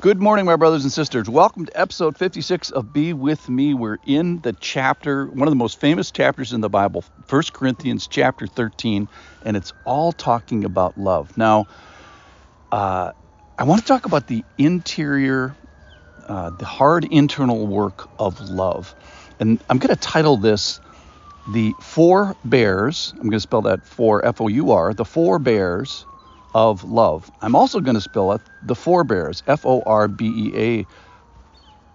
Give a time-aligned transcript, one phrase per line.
[0.00, 1.28] Good morning, my brothers and sisters.
[1.28, 3.74] Welcome to episode 56 of Be With Me.
[3.74, 8.06] We're in the chapter, one of the most famous chapters in the Bible, 1 Corinthians
[8.06, 9.08] chapter 13,
[9.44, 11.36] and it's all talking about love.
[11.36, 11.66] Now,
[12.70, 13.10] uh,
[13.58, 15.56] I want to talk about the interior,
[16.28, 18.94] uh, the hard internal work of love.
[19.40, 20.78] And I'm going to title this
[21.48, 23.14] The Four Bears.
[23.16, 26.04] I'm going to spell that for F O U R, The Four Bears
[26.54, 27.30] of love.
[27.40, 30.86] I'm also going to spell it the forebears, F O R B E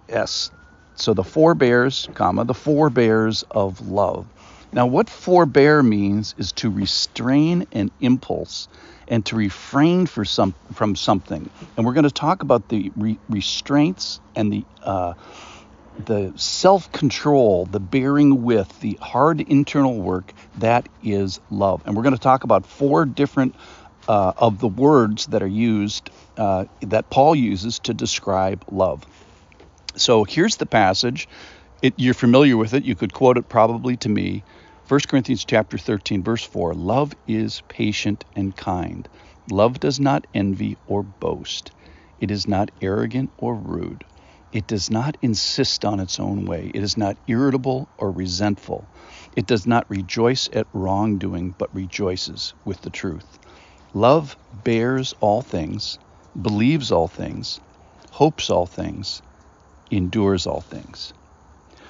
[0.08, 0.50] A S.
[0.96, 4.26] So the forebears, comma, the forebears of love.
[4.72, 8.68] Now, what forbear means is to restrain an impulse
[9.06, 11.48] and to refrain for some, from something.
[11.76, 15.14] And we're going to talk about the re- restraints and the uh,
[16.06, 21.82] the self-control, the bearing with, the hard internal work that is love.
[21.86, 23.54] And we're going to talk about four different
[24.08, 29.04] uh, of the words that are used uh, that Paul uses to describe love.
[29.96, 31.28] So here's the passage.
[31.82, 32.84] It, you're familiar with it.
[32.84, 34.42] You could quote it probably to me.
[34.88, 39.08] 1 Corinthians chapter 13 verse 4 Love is patient and kind.
[39.50, 41.70] Love does not envy or boast.
[42.18, 44.04] It is not arrogant or rude.
[44.52, 46.70] It does not insist on its own way.
[46.72, 48.88] It is not irritable or resentful.
[49.36, 53.38] It does not rejoice at wrongdoing, but rejoices with the truth.
[53.94, 55.98] Love bears all things,
[56.42, 57.60] believes all things,
[58.10, 59.22] hopes all things,
[59.90, 61.12] endures all things.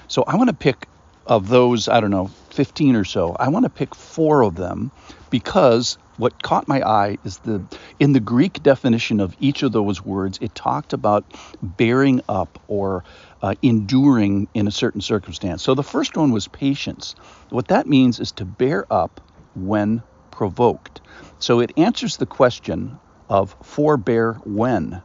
[0.07, 0.87] So I want to pick
[1.25, 4.91] of those, I don't know, 15 or so, I want to pick four of them
[5.31, 7.65] because what caught my eye is the
[7.99, 11.25] in the Greek definition of each of those words, it talked about
[11.61, 13.03] bearing up or
[13.41, 15.63] uh, enduring in a certain circumstance.
[15.63, 17.15] So the first one was patience.
[17.49, 19.19] What that means is to bear up
[19.55, 20.03] when
[20.35, 21.01] provoked.
[21.39, 25.01] So it answers the question of forbear when.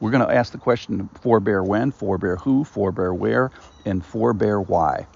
[0.00, 3.50] We're going to ask the question forbear when, forbear who, forbear where,
[3.86, 5.06] and forbear why.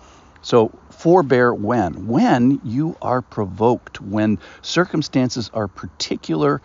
[0.42, 2.06] So forbear when.
[2.06, 6.62] When you are provoked, when circumstances are particular,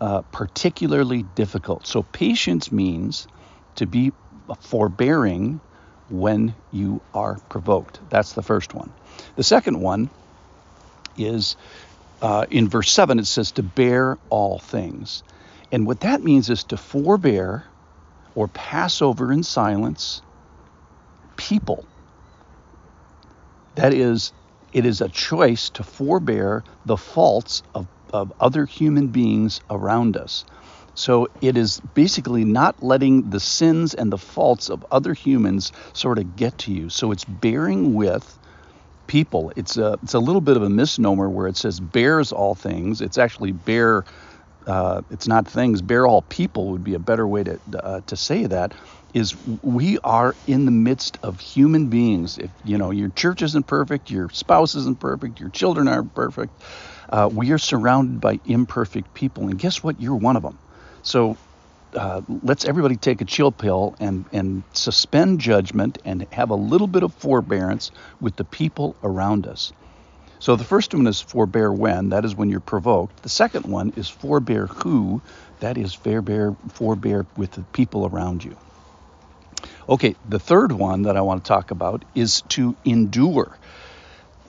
[0.00, 1.86] uh, particularly difficult.
[1.86, 3.28] So patience means
[3.76, 4.12] to be
[4.60, 5.60] forbearing
[6.10, 8.00] when you are provoked.
[8.10, 8.92] That's the first one.
[9.36, 10.10] The second one
[11.16, 11.56] is
[12.24, 15.22] uh, in verse 7, it says to bear all things.
[15.70, 17.64] And what that means is to forbear
[18.34, 20.22] or pass over in silence
[21.36, 21.84] people.
[23.74, 24.32] That is,
[24.72, 30.46] it is a choice to forbear the faults of, of other human beings around us.
[30.94, 36.18] So it is basically not letting the sins and the faults of other humans sort
[36.18, 36.88] of get to you.
[36.88, 38.38] So it's bearing with
[39.06, 39.52] people.
[39.56, 43.00] It's a it's a little bit of a misnomer where it says bears all things.
[43.00, 44.04] It's actually bear.
[44.66, 45.82] Uh, it's not things.
[45.82, 48.74] Bear all people would be a better way to uh, to say that.
[49.14, 52.36] Is we are in the midst of human beings.
[52.38, 56.52] If you know your church isn't perfect, your spouse isn't perfect, your children aren't perfect.
[57.10, 60.00] Uh, we are surrounded by imperfect people, and guess what?
[60.00, 60.58] You're one of them.
[61.02, 61.38] So
[61.94, 66.86] uh, let's everybody take a chill pill and, and suspend judgment and have a little
[66.86, 67.90] bit of forbearance
[68.20, 69.72] with the people around us.
[70.38, 73.22] So the first one is forbear when, that is when you're provoked.
[73.22, 75.22] The second one is forbear who,
[75.60, 78.56] that is forbear, forbear with the people around you.
[79.88, 83.56] Okay, the third one that I want to talk about is to endure.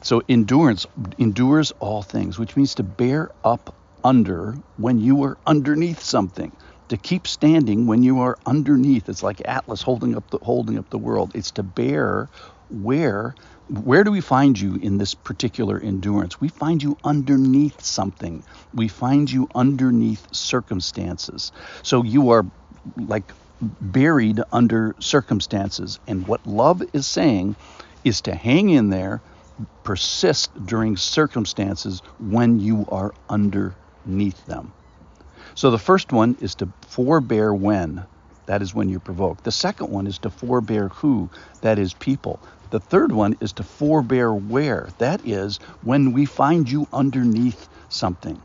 [0.02, 0.86] So endurance
[1.18, 3.74] endures all things, which means to bear up
[4.04, 6.52] under when you are underneath something
[6.90, 9.10] to keep standing when you are underneath.
[9.10, 11.32] It's like Atlas holding up the holding up the world.
[11.36, 12.30] It's to bear
[12.70, 13.36] where
[13.68, 16.40] where do we find you in this particular endurance?
[16.40, 18.44] We find you underneath something.
[18.74, 21.52] We find you underneath circumstances.
[21.82, 22.46] So you are
[22.98, 23.32] like
[23.62, 26.00] buried under circumstances.
[26.08, 27.56] And what love is saying
[28.04, 29.22] is to hang in there,
[29.84, 34.74] persist during circumstances when you are underneath them.
[35.56, 38.06] So the first one is to forbear when.
[38.48, 39.44] That is when you provoke.
[39.44, 41.32] The second one is to forbear who.
[41.62, 42.42] That is people.
[42.72, 44.90] The third one is to forbear where.
[45.00, 48.42] That is when we find you underneath something.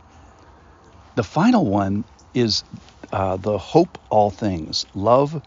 [1.17, 2.65] The final one is
[3.13, 4.87] uh, the hope all things.
[4.95, 5.43] Love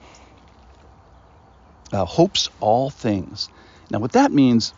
[1.94, 3.50] uh, hopes all things.
[3.89, 4.74] Now, what that means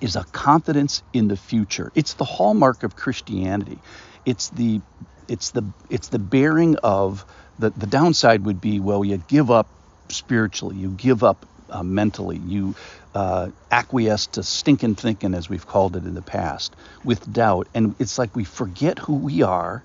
[0.00, 1.90] is a confidence in the future.
[1.94, 3.82] It's the hallmark of Christianity.
[4.24, 4.80] It's the
[5.28, 7.26] it's the it's the bearing of
[7.58, 9.68] the the downside would be well you give up
[10.10, 12.76] spiritually you give up uh, mentally you
[13.14, 17.96] uh, acquiesce to stinking thinking as we've called it in the past with doubt and
[18.00, 19.84] it's like we forget who we are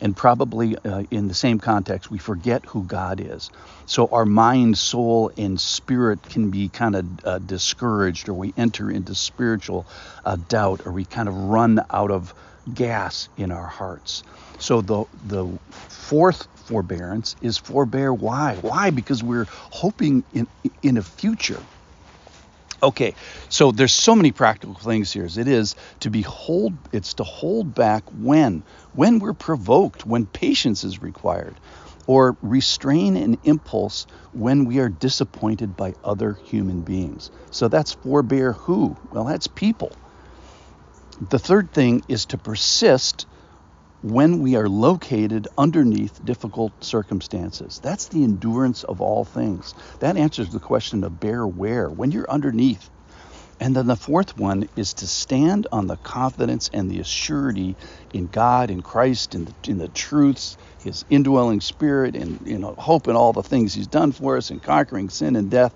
[0.00, 3.50] And probably uh, in the same context, we forget who God is.
[3.86, 8.90] So our mind, soul, and spirit can be kind of uh, discouraged, or we enter
[8.92, 9.88] into spiritual
[10.24, 12.34] uh, doubt, or we kind of run out of
[12.72, 14.24] gas in our hearts.
[14.58, 18.56] So the the fourth forbearance is forbear why?
[18.60, 18.90] Why?
[18.90, 20.46] Because we're hoping in
[20.82, 21.60] in a future.
[22.80, 23.14] Okay,
[23.48, 25.24] so there's so many practical things here.
[25.24, 28.62] It is to be hold, it's to hold back when,
[28.92, 31.56] when we're provoked, when patience is required,
[32.06, 37.32] or restrain an impulse when we are disappointed by other human beings.
[37.50, 38.96] So that's forbear who?
[39.10, 39.90] Well, that's people.
[41.30, 43.26] The third thing is to persist
[44.02, 47.80] when we are located underneath difficult circumstances.
[47.82, 49.74] That's the endurance of all things.
[50.00, 52.90] That answers the question of bear where, when you're underneath.
[53.60, 57.74] And then the fourth one is to stand on the confidence and the assurity
[58.14, 62.76] in God, in Christ, in the, in the truths, His indwelling Spirit, and you know,
[62.78, 65.74] hope in all the things He's done for us, in conquering sin and death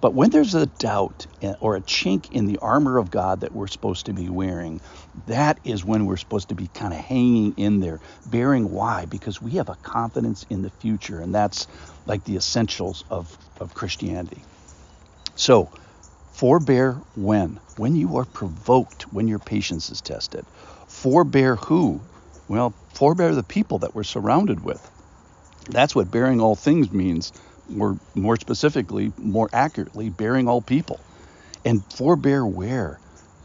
[0.00, 1.26] but when there's a doubt
[1.60, 4.80] or a chink in the armor of God that we're supposed to be wearing,
[5.26, 9.04] that is when we're supposed to be kind of hanging in there, bearing why?
[9.04, 11.66] Because we have a confidence in the future, and that's
[12.06, 14.42] like the essentials of, of Christianity.
[15.34, 15.70] So,
[16.32, 17.60] forbear when?
[17.76, 20.44] When you are provoked, when your patience is tested.
[20.88, 22.00] Forbear who?
[22.48, 24.90] Well, forbear the people that we're surrounded with.
[25.68, 27.32] That's what bearing all things means
[27.78, 31.00] or more specifically, more accurately, bearing all people.
[31.64, 32.98] And forbear where?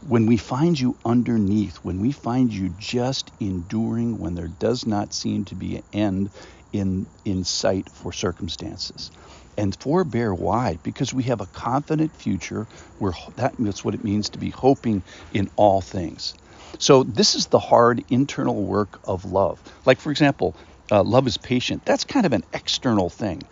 [0.08, 5.12] When we find you underneath, when we find you just enduring when there does not
[5.12, 6.30] seem to be an end
[6.72, 9.10] in, in sight for circumstances.
[9.58, 10.78] And forbear why?
[10.82, 12.66] Because we have a confident future
[12.98, 15.02] where that's what it means to be hoping
[15.32, 16.34] in all things.
[16.78, 19.62] So this is the hard internal work of love.
[19.86, 20.54] Like for example,
[20.90, 21.84] uh, love is patient.
[21.84, 23.42] That's kind of an external thing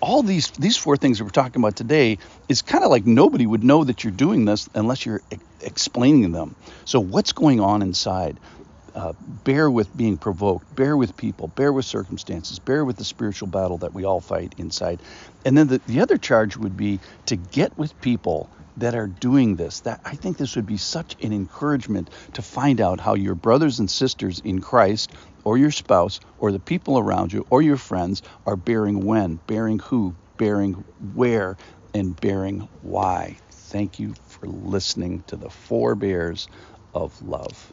[0.00, 2.18] all these these four things that we're talking about today
[2.48, 6.32] is kind of like nobody would know that you're doing this unless you're e- explaining
[6.32, 6.56] them.
[6.84, 8.38] So what's going on inside?
[8.94, 9.12] Uh,
[9.44, 13.78] bear with being provoked, bear with people, bear with circumstances, bear with the spiritual battle
[13.78, 14.98] that we all fight inside.
[15.44, 19.56] And then the, the other charge would be to get with people that are doing
[19.56, 19.80] this.
[19.80, 23.78] That I think this would be such an encouragement to find out how your brothers
[23.78, 25.12] and sisters in Christ
[25.44, 29.78] or your spouse or the people around you or your friends are bearing when, bearing
[29.78, 30.72] who, bearing
[31.14, 31.56] where,
[31.94, 33.38] and bearing why.
[33.50, 36.48] Thank you for listening to the four bears
[36.94, 37.72] of love.